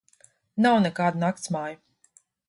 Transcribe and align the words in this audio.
Nav 0.65 0.77
nekādu 0.85 1.21
naktsmāju. 1.23 1.77